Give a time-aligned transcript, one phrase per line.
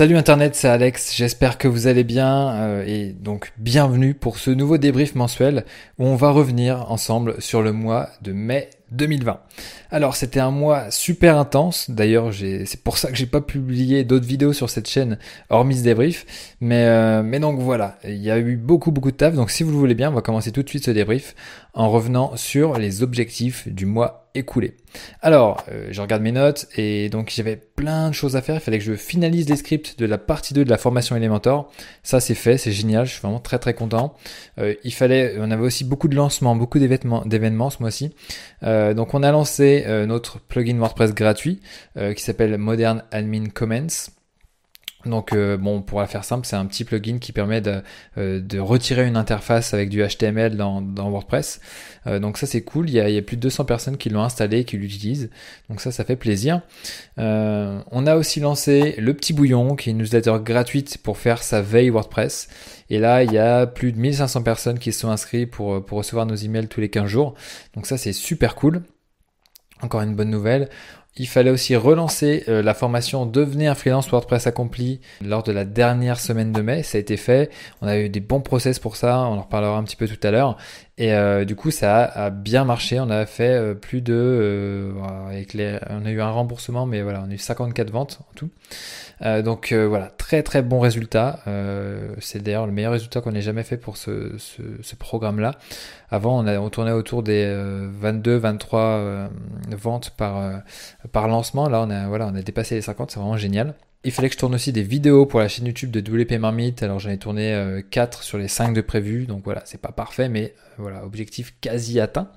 [0.00, 4.50] Salut Internet, c'est Alex, j'espère que vous allez bien euh, et donc bienvenue pour ce
[4.50, 5.66] nouveau débrief mensuel
[5.98, 9.40] où on va revenir ensemble sur le mois de mai 2020.
[9.90, 14.24] Alors c'était un mois super intense, d'ailleurs c'est pour ça que j'ai pas publié d'autres
[14.24, 15.18] vidéos sur cette chaîne
[15.50, 19.16] hormis ce débrief, mais, euh, mais donc voilà, il y a eu beaucoup beaucoup de
[19.16, 21.34] taf, donc si vous le voulez bien, on va commencer tout de suite ce débrief
[21.74, 24.76] en revenant sur les objectifs du mois écoulé.
[25.22, 28.56] Alors, euh, je regarde mes notes et donc j'avais plein de choses à faire.
[28.56, 31.70] Il fallait que je finalise les scripts de la partie 2 de la formation Elementor.
[32.02, 34.14] Ça c'est fait, c'est génial, je suis vraiment très très content.
[34.58, 38.14] Euh, il fallait, on avait aussi beaucoup de lancements, beaucoup d'événements, ce mois-ci.
[38.62, 41.60] Euh, donc on a lancé notre plugin WordPress gratuit
[42.16, 43.86] qui s'appelle Modern Admin Comments.
[45.06, 47.82] Donc euh, bon, pour la faire simple, c'est un petit plugin qui permet de,
[48.18, 51.60] euh, retirer une interface avec du HTML dans, WordPress.
[52.06, 53.96] Euh, donc ça c'est cool, il y, a, il y, a, plus de 200 personnes
[53.96, 55.30] qui l'ont installé et qui l'utilisent.
[55.70, 56.60] Donc ça, ça fait plaisir.
[57.16, 61.62] on a aussi lancé le petit bouillon, qui est une newsletter gratuite pour faire sa
[61.62, 62.48] veille WordPress.
[62.90, 65.98] Et là, il y a plus de 1500 personnes qui se sont inscrites pour, pour
[65.98, 67.34] recevoir nos emails tous les 15 jours.
[67.74, 68.82] Donc ça c'est super cool.
[69.82, 70.68] Encore une bonne nouvelle.
[71.16, 75.64] Il fallait aussi relancer euh, la formation Devenez un freelance WordPress accompli lors de la
[75.64, 76.84] dernière semaine de mai.
[76.84, 77.50] Ça a été fait.
[77.82, 79.18] On a eu des bons process pour ça.
[79.18, 80.56] On en reparlera un petit peu tout à l'heure.
[80.98, 83.00] Et euh, du coup, ça a, bien marché.
[83.00, 87.34] On a fait euh, plus de, on a eu un remboursement, mais voilà, on a
[87.34, 88.50] eu 54 ventes en tout.
[89.42, 91.40] donc voilà, très très bon résultat.
[92.20, 94.36] c'est d'ailleurs le meilleur résultat qu'on ait jamais fait pour ce,
[94.98, 95.56] programme-là.
[96.10, 97.50] Avant, on, a, on tournait autour des
[97.98, 99.30] 22, 23
[99.70, 100.62] ventes par
[101.12, 101.68] par lancement.
[101.68, 103.74] Là, on a, dépassé les 50, c'est vraiment génial.
[104.02, 106.82] Il fallait que je tourne aussi des vidéos pour la chaîne YouTube de WP Marmite.
[106.82, 109.26] Alors j'en ai tourné 4 sur les 5 de prévu.
[109.26, 112.30] Donc voilà, c'est pas parfait, mais voilà, objectif quasi atteint.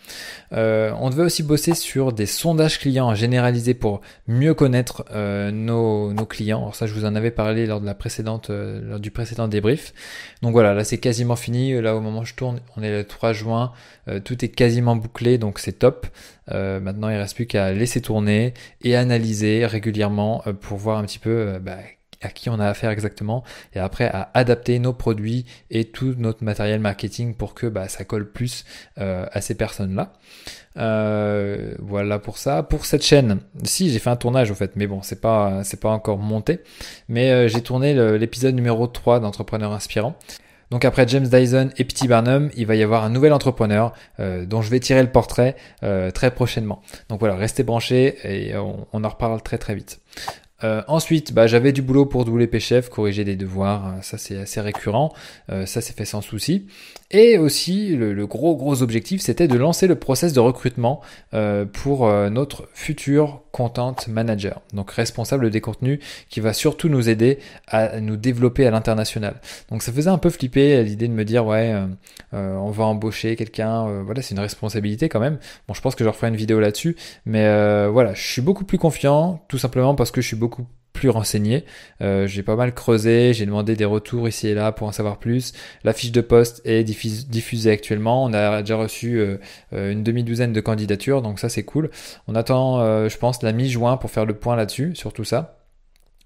[0.51, 6.13] Euh, on devait aussi bosser sur des sondages clients généralisés pour mieux connaître euh, nos,
[6.25, 6.61] clients.
[6.61, 9.47] Alors ça, je vous en avais parlé lors de la précédente, euh, lors du précédent
[9.47, 9.93] débrief.
[10.41, 11.79] Donc voilà, là c'est quasiment fini.
[11.81, 13.71] Là au moment où je tourne, on est le 3 juin.
[14.23, 16.07] tout est quasiment bouclé, donc c'est top.
[16.49, 21.59] maintenant, il reste plus qu'à laisser tourner et analyser régulièrement pour voir un petit peu
[21.61, 21.77] bah,
[22.23, 26.43] à qui on a affaire exactement et après à adapter nos produits et tout notre
[26.43, 28.65] matériel marketing pour que bah, ça colle plus
[28.99, 30.13] euh, à ces personnes-là.
[30.77, 32.63] Euh, voilà pour ça.
[32.63, 35.79] Pour cette chaîne, si j'ai fait un tournage au fait, mais bon, c'est pas c'est
[35.79, 36.59] pas encore monté.
[37.07, 40.15] Mais euh, j'ai tourné l'épisode numéro 3 d'Entrepreneur Inspirant.
[40.71, 44.63] Donc après James Dyson et Petit Barnum, il va y avoir un nouvel entrepreneur dont
[44.63, 45.55] je vais tirer le portrait
[46.15, 46.81] très prochainement.
[47.09, 49.99] Donc voilà, restez branchés et on, on en reparle très très vite.
[50.63, 54.37] Euh, ensuite, bah, j'avais du boulot pour WP Chef, corriger des devoirs, hein, ça c'est
[54.37, 55.13] assez récurrent,
[55.51, 56.67] euh, ça c'est fait sans souci.
[57.11, 61.01] Et aussi, le, gros gros objectif, c'était de lancer le process de recrutement
[61.33, 67.37] euh, pour notre futur content manager, donc responsable des contenus, qui va surtout nous aider
[67.67, 69.41] à nous développer à l'international.
[69.69, 71.75] Donc ça faisait un peu flipper l'idée de me dire ouais,
[72.31, 75.37] on va embaucher quelqu'un, voilà, c'est une responsabilité quand même.
[75.67, 76.95] Bon, je pense que je referai une vidéo là-dessus,
[77.27, 77.45] mais
[77.89, 80.52] voilà, je suis beaucoup plus confiant, tout simplement parce que je suis beaucoup
[80.93, 81.65] plus renseigné.
[82.01, 85.17] Euh, j'ai pas mal creusé, j'ai demandé des retours ici et là pour en savoir
[85.17, 85.51] plus.
[85.83, 88.23] La fiche de poste est diffusée actuellement.
[88.23, 89.37] On a déjà reçu euh,
[89.73, 91.89] euh, une demi-douzaine de candidatures, donc ça c'est cool.
[92.27, 95.62] On attend, je pense, la mi-juin pour faire le point là-dessus, sur tout ça.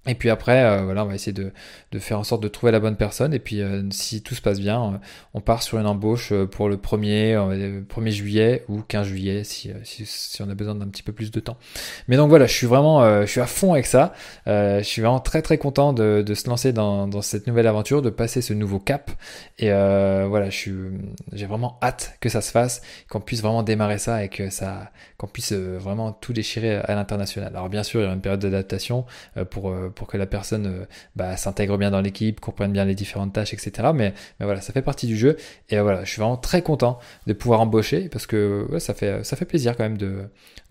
[0.08, 1.52] Et puis après, euh, voilà, on va essayer de,
[1.92, 3.34] de, faire en sorte de trouver la bonne personne.
[3.34, 4.96] Et puis, euh, si tout se passe bien, euh,
[5.34, 7.36] on part sur une embauche pour le 1er,
[7.84, 11.30] 1er juillet ou 15 juillet, si, si, si on a besoin d'un petit peu plus
[11.30, 11.58] de temps.
[12.08, 14.14] Mais donc voilà, je suis vraiment, je suis à fond avec ça.
[14.46, 18.00] je suis vraiment très très content de, de se lancer dans, dans, cette nouvelle aventure,
[18.00, 19.10] de passer ce nouveau cap.
[19.58, 20.74] Et voilà, je suis,
[21.34, 22.80] j'ai vraiment hâte que ça se fasse,
[23.10, 27.54] qu'on puisse vraiment démarrer ça et que ça, qu'on puisse vraiment tout déchirer à l'international.
[27.54, 29.04] Alors bien sûr, il y a une période d'adaptation
[29.50, 30.84] pour pour que la personne euh,
[31.16, 33.88] bah, s'intègre bien dans l'équipe, comprenne bien les différentes tâches, etc.
[33.92, 35.36] Mais, voilà, ça fait partie du jeu.
[35.68, 39.24] Et euh, voilà, je suis vraiment très content de pouvoir embaucher parce que ça, fait,
[39.24, 39.98] ça fait plaisir quand même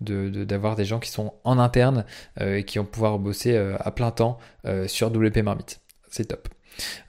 [0.00, 2.06] d'avoir des gens qui sont en interne
[2.40, 4.38] euh, et qui vont pouvoir bosser à plein temps
[4.86, 5.80] sur WP Marmite.
[6.10, 6.48] C'est top.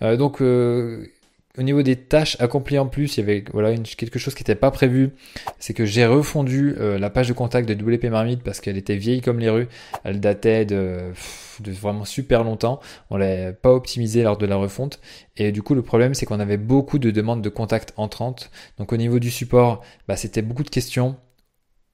[0.01, 4.41] donc au niveau des tâches accomplies en plus, il y avait voilà quelque chose qui
[4.41, 5.11] n'était pas prévu.
[5.59, 9.21] C'est que j'ai refondu la page de contact de WP Marmite parce qu'elle était vieille
[9.21, 9.67] comme les rues.
[10.03, 11.13] Elle datait de,
[11.61, 12.79] de vraiment super longtemps.
[13.09, 14.99] On l'a pas optimisé lors de la refonte.
[15.37, 18.51] Et du coup, le problème, c'est qu'on avait beaucoup de demandes de contact entrantes.
[18.77, 21.17] Donc au niveau du support, bah, c'était beaucoup de questions.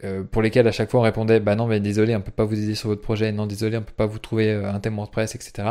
[0.04, 2.44] Euh, pour lesquels à chaque fois on répondait bah non mais désolé on peut pas
[2.44, 4.98] vous aider sur votre projet non désolé on peut pas vous trouver euh, un thème
[4.98, 5.70] WordPress etc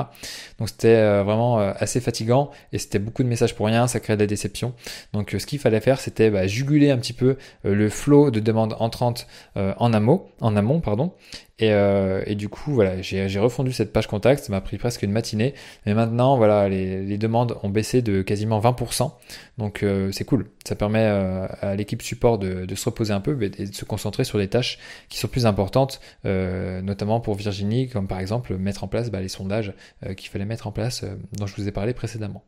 [0.59, 4.17] donc c'était euh, vraiment assez fatigant et c'était beaucoup de messages pour rien ça créait
[4.17, 4.73] de la déception
[5.13, 8.75] donc ce qu'il fallait faire c'était bah, juguler un petit peu le flot de demandes
[8.79, 9.27] entrantes
[9.57, 11.13] en amont en amont pardon
[11.61, 14.45] Et, euh, et du coup, voilà, j'ai refondu cette page contact.
[14.45, 15.55] Ça m'a pris presque une matinée.
[15.87, 19.13] Mais maintenant, voilà, les, les demandes ont baissé de quasiment 20%.
[19.59, 20.51] Donc euh, c'est cool.
[20.67, 23.85] Ça permet euh, à l'équipe support de, de, se reposer un peu et de se
[23.85, 24.79] concentrer sur des tâches
[25.09, 29.21] qui sont plus importantes, euh, notamment pour Virginie, comme par exemple mettre en place bah,
[29.21, 29.75] les sondages
[30.17, 32.45] qu'il fallait mettre en place dont je vous ai parlé précédemment.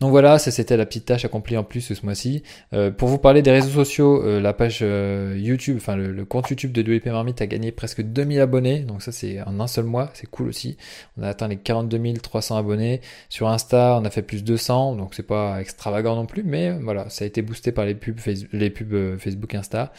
[0.00, 2.42] Donc voilà, ça c'était la petite tâche accomplie en plus ce mois-ci.
[2.74, 6.50] Euh, pour vous parler des réseaux sociaux, euh, la page euh, YouTube, enfin le, compte
[6.50, 9.86] YouTube de WP Marmite a gagné presque 2000 abonnés, donc ça c'est en un seul
[9.86, 10.76] mois, c'est cool aussi.
[11.16, 13.00] On a atteint les 42 300 abonnés.
[13.30, 16.72] Sur Insta, on a fait plus de 200, donc c'est pas extravagant non plus, mais
[16.72, 18.20] voilà, ça a été boosté par les pubs,
[18.52, 19.92] les pubs Facebook, Insta.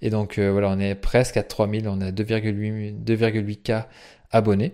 [0.00, 3.84] Et donc voilà, on est presque à 3000, on a 2,8K
[4.30, 4.72] abonnés.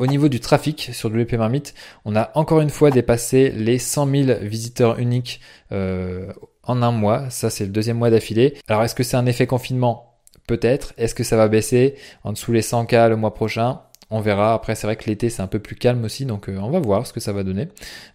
[0.00, 1.74] Au niveau du trafic sur WP Marmite,
[2.06, 5.42] on a encore une fois dépassé les 100 000 visiteurs uniques
[5.72, 6.32] euh,
[6.62, 7.28] en un mois.
[7.28, 8.54] Ça, c'est le deuxième mois d'affilée.
[8.66, 10.16] Alors, est-ce que c'est un effet confinement?
[10.46, 10.94] Peut-être.
[10.96, 13.82] Est-ce que ça va baisser en dessous les 100 k le mois prochain?
[14.08, 14.54] On verra.
[14.54, 16.80] Après, c'est vrai que l'été, c'est un peu plus calme aussi, donc euh, on va
[16.80, 17.68] voir ce que ça va donner.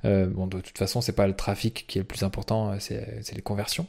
[0.05, 3.31] Euh, bon, de toute façon, c'est pas le trafic qui est le plus important, c'est
[3.35, 3.85] les conversions.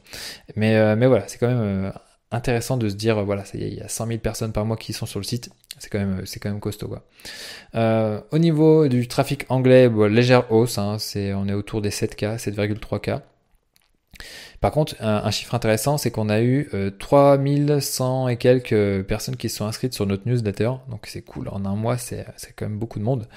[0.54, 1.94] Mais, mais voilà, c'est quand même
[2.30, 5.06] intéressant de se dire, voilà, il y a 100 000 personnes par mois qui sont
[5.06, 5.50] sur le site.
[5.78, 7.04] C'est quand même, c'est quand même costaud, quoi.
[7.74, 12.38] Euh, au niveau du trafic anglais, légère hausse, hein, c'est, on est autour des 7K,
[12.38, 13.20] 7,3K.
[14.60, 19.48] Par contre, un, chiffre intéressant, c'est qu'on a eu 3100 euh, et quelques personnes qui
[19.48, 20.72] se sont inscrites sur notre newsletter.
[20.90, 21.48] Donc c'est cool.
[21.48, 22.26] En un mois, c'est
[22.56, 23.28] quand même beaucoup de monde.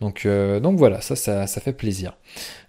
[0.00, 2.16] Donc, euh, donc voilà, ça, ça, ça fait plaisir.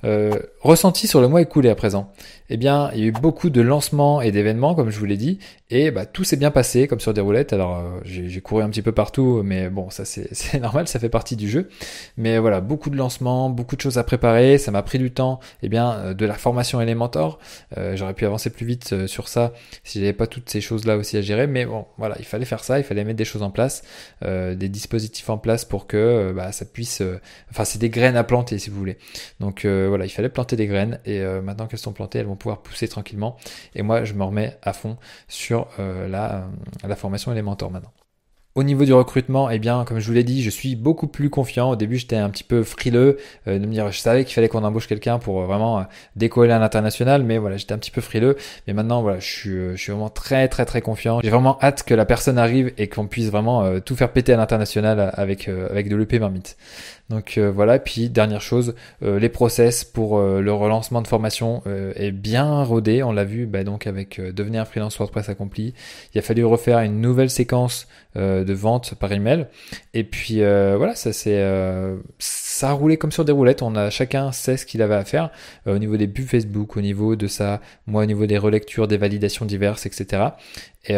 [0.05, 0.31] Euh,
[0.61, 2.11] ressenti sur le mois écoulé à présent.
[2.49, 5.17] Eh bien, il y a eu beaucoup de lancements et d'événements, comme je vous l'ai
[5.17, 7.51] dit, et bah, tout s'est bien passé, comme sur des roulettes.
[7.51, 11.09] Alors, euh, j'ai couru un petit peu partout, mais bon, ça c'est normal, ça fait
[11.09, 11.67] partie du jeu.
[12.15, 14.57] Mais voilà, beaucoup de lancements, beaucoup de choses à préparer.
[14.57, 17.39] Ça m'a pris du temps, eh bien, de la formation Elementor.
[17.77, 20.98] Euh, J'aurais pu avancer plus vite euh, sur ça si j'avais pas toutes ces choses-là
[20.98, 21.48] aussi à gérer.
[21.48, 23.83] Mais bon, voilà, il fallait faire ça, il fallait mettre des choses en place,
[24.24, 27.01] euh, des dispositifs en place pour que bah, ça puisse.
[27.51, 28.98] enfin, c'est des graines à planter, si vous voulez.
[29.39, 32.62] Donc voilà, il fallait planter des graines et maintenant qu'elles sont plantées, elles vont pouvoir
[32.62, 33.38] pousser tranquillement.
[33.75, 37.94] Et moi, je me remets à fond sur la, euh, la formation Elementor maintenant.
[38.57, 41.30] Au niveau du recrutement, eh bien, comme je vous l'ai dit, je suis beaucoup plus
[41.30, 41.69] confiant.
[41.69, 43.18] Au début, j'étais un petit peu frileux
[43.48, 45.83] euh, de me dire, je savais qu'il fallait qu'on embauche quelqu'un pour euh, vraiment euh,
[46.15, 48.36] décoller à l'international, mais voilà, j'étais un petit peu frileux.
[48.65, 51.19] Mais maintenant, voilà, je suis, vraiment très, très, très confiant.
[51.24, 54.38] J'ai vraiment hâte que la personne arrive et qu'on puisse vraiment tout faire péter à
[54.38, 56.57] l'international avec avec de l'EP Marmite.
[57.10, 61.62] Donc voilà, puis dernière chose, les process pour le relancement de formation
[61.95, 63.03] est bien rodé.
[63.03, 65.74] On l'a vu bah, donc avec devenir freelance WordPress accompli.
[66.13, 69.47] Il a fallu refaire une nouvelle séquence de vente par email.
[69.94, 73.61] Et puis euh, voilà, ça c'est euh, ça a roulé comme sur des roulettes.
[73.61, 75.31] On a chacun sait ce qu'il avait à faire
[75.67, 78.88] euh, au niveau des pubs Facebook, au niveau de ça, moi au niveau des relectures,
[78.88, 80.29] des validations diverses, etc.
[80.85, 80.95] Et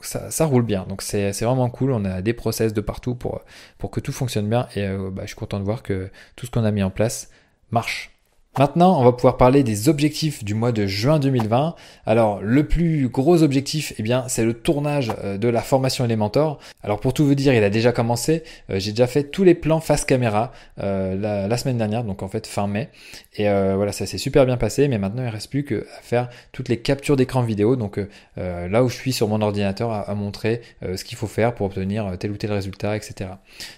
[0.00, 0.84] ça, roule bien.
[0.88, 1.92] Donc c'est vraiment cool.
[1.92, 3.42] On a des process de partout pour
[3.78, 4.68] pour que tout fonctionne bien.
[4.76, 7.30] Et bah, je suis content de voir que tout ce qu'on a mis en place
[7.70, 8.17] marche.
[8.58, 11.76] Maintenant, on va pouvoir parler des objectifs du mois de juin 2020.
[12.06, 16.58] Alors, le plus gros objectif, eh bien, c'est le tournage euh, de la formation Elementor.
[16.82, 18.42] Alors, pour tout vous dire, il a déjà commencé.
[18.70, 20.50] Euh, j'ai déjà fait tous les plans face caméra
[20.82, 22.88] euh, la, semaine dernière, donc en fait fin mai.
[23.36, 24.88] Et voilà, ça s'est super bien passé.
[24.88, 27.76] Mais maintenant, il reste plus qu'à faire toutes les captures d'écran vidéo.
[27.76, 28.00] Donc
[28.36, 32.18] là où je suis sur mon ordinateur, à, montrer ce qu'il faut faire pour obtenir
[32.18, 33.30] tel ou tel résultat, etc.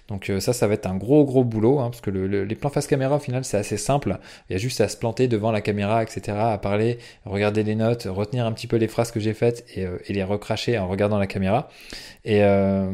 [0.08, 2.86] Donc ça, ça va être un gros gros boulot, hein, parce que les plans face
[2.86, 4.18] caméra, au final, c'est assez simple.
[4.48, 7.74] Il y a juste à se planter devant la caméra, etc., à parler, regarder les
[7.74, 10.86] notes, retenir un petit peu les phrases que j'ai faites et, euh, les recracher en
[10.86, 11.68] regardant la caméra.
[12.26, 12.90] Euh,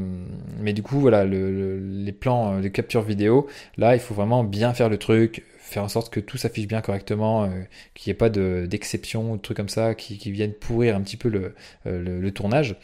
[0.60, 4.88] mais du coup, voilà, les plans de capture vidéo, là, il faut vraiment bien faire
[4.88, 7.48] le truc, faire en sorte que tout s'affiche bien correctement, euh,
[7.94, 11.16] qu'il n'y ait pas d'exception ou de trucs comme ça qui, viennent pourrir un petit
[11.16, 11.54] peu le,
[11.84, 12.76] le tournage.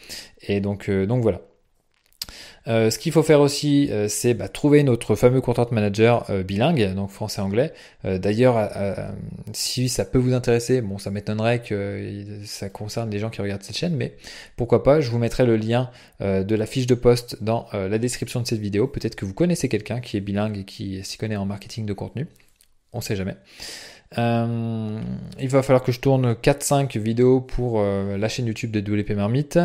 [0.47, 1.41] Et donc, donc voilà.
[2.67, 6.43] Euh, ce qu'il faut faire aussi, euh, c'est bah, trouver notre fameux content manager euh,
[6.43, 7.73] bilingue, donc français-anglais.
[8.03, 8.69] D'ailleurs,
[9.53, 13.63] si ça peut vous intéresser, bon, ça m'étonnerait que ça concerne les gens qui regardent
[13.63, 14.15] cette chaîne, mais
[14.57, 15.89] pourquoi pas, je vous mettrai le lien
[16.19, 18.87] de la fiche de poste dans la description de cette vidéo.
[18.87, 21.93] Peut-être que vous connaissez quelqu'un qui est bilingue et qui s'y connaît en marketing de
[21.93, 22.27] contenu.
[22.91, 23.37] On sait jamais.
[24.17, 24.99] Euh,
[25.39, 29.11] il va falloir que je tourne 4-5 vidéos pour euh, la chaîne YouTube de WP
[29.11, 29.57] Marmite.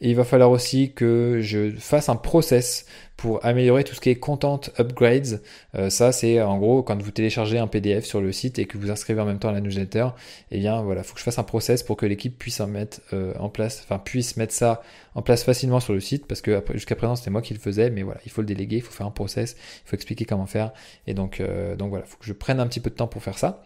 [0.00, 2.86] Et il va falloir aussi que je fasse un process
[3.22, 5.40] pour améliorer tout ce qui est content upgrades.
[5.76, 8.76] Euh, ça, c'est en gros quand vous téléchargez un PDF sur le site et que
[8.76, 10.08] vous inscrivez en même temps à la newsletter,
[10.50, 13.00] eh bien voilà, faut que je fasse un process pour que l'équipe puisse en mettre
[13.12, 14.82] euh, en place, enfin puisse mettre ça
[15.14, 17.90] en place facilement sur le site parce que jusqu'à présent c'était moi qui le faisais,
[17.90, 20.46] mais voilà, il faut le déléguer, il faut faire un process, il faut expliquer comment
[20.46, 20.72] faire
[21.06, 23.22] et donc euh, donc voilà, faut que je prenne un petit peu de temps pour
[23.22, 23.62] faire ça.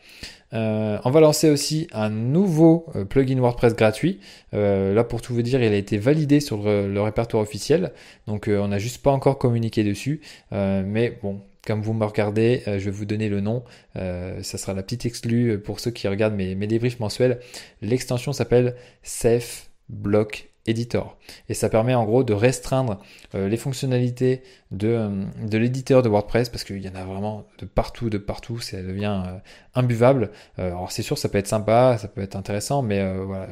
[0.52, 4.20] On va lancer aussi un nouveau plugin WordPress gratuit.
[4.52, 7.92] Là, pour tout vous dire, il a été validé sur le, répertoire officiel.
[8.26, 10.20] Donc, on n'a juste pas encore communiqué dessus.
[10.50, 13.64] mais bon, comme vous me regardez, je vais vous donner le nom.
[13.94, 17.40] ça sera la petite exclue pour ceux qui regardent mes, débriefs mensuels.
[17.80, 21.16] L'extension s'appelle Safe Block Editor.
[21.48, 22.98] Et ça permet en gros de restreindre
[23.34, 27.46] euh, les fonctionnalités de, euh, de l'éditeur de WordPress parce qu'il y en a vraiment
[27.58, 29.38] de partout, de partout, ça devient euh,
[29.74, 30.30] imbuvable.
[30.58, 33.48] alors c'est sûr, ça peut être sympa, ça peut être intéressant, mais voilà.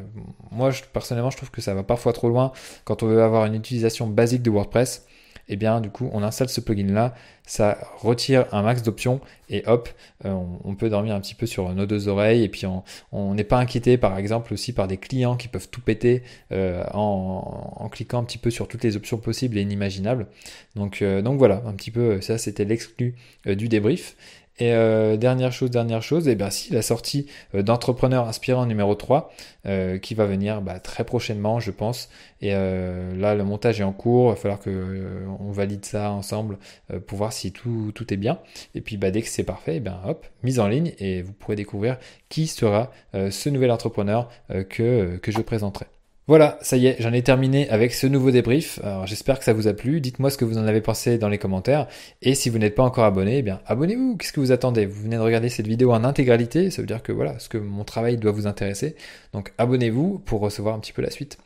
[0.50, 2.52] Moi, personnellement, je trouve que ça va parfois trop loin
[2.84, 5.06] quand on veut avoir une utilisation basique de WordPress
[5.48, 7.14] et eh bien du coup on installe ce plugin là,
[7.46, 9.20] ça retire un max d'options
[9.50, 9.90] et hop,
[10.24, 10.34] euh,
[10.64, 12.64] on, peut dormir un petit peu sur nos deux oreilles et puis
[13.12, 16.22] on n'est pas inquiété par exemple aussi par des clients qui peuvent tout péter
[16.52, 20.26] euh, en, cliquant un petit peu sur toutes les options possibles et inimaginables.
[20.74, 24.16] Donc, euh, donc voilà, un petit peu ça c'était l'exclu du débrief.
[24.58, 28.66] Et euh, dernière chose, dernière chose, et eh bien si la sortie euh, d'entrepreneur inspirant
[28.66, 29.32] numéro 3
[29.66, 32.08] euh, qui va venir bah, très prochainement, je pense.
[32.40, 36.58] Et là, le montage est en cours, il va falloir que on valide ça ensemble
[37.06, 38.38] pour voir si tout, tout est bien.
[38.74, 41.22] Et puis bah, dès que c'est parfait, et eh bien hop, mise en ligne et
[41.22, 41.96] vous pourrez découvrir
[42.28, 44.28] qui sera ce nouvel entrepreneur
[44.68, 45.86] que, que je présenterai.
[46.26, 48.80] Voilà, ça y est, j'en ai terminé avec ce nouveau débrief.
[49.04, 50.00] J'espère que ça vous a plu.
[50.00, 51.86] Dites-moi ce que vous en avez pensé dans les commentaires.
[52.22, 54.16] Et si vous n'êtes pas encore abonné, eh bien abonnez-vous.
[54.16, 54.86] Qu'est-ce que vous attendez?
[54.86, 57.58] Vous venez de regarder cette vidéo en intégralité, ça veut dire que voilà, ce que
[57.58, 58.96] mon travail doit vous intéresser.
[59.34, 61.36] Donc abonnez-vous pour recevoir un petit peu la suite.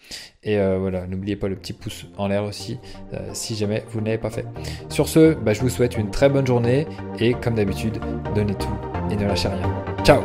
[0.44, 2.78] Et euh, voilà, n'oubliez pas le petit pouce en l'air aussi,
[3.14, 4.46] euh, si jamais vous ne l'avez pas fait.
[4.88, 6.86] Sur ce, bah, je vous souhaite une très bonne journée
[7.18, 7.98] et comme d'habitude,
[8.34, 8.76] donnez tout
[9.10, 9.84] et ne lâchez rien.
[10.04, 10.22] Ciao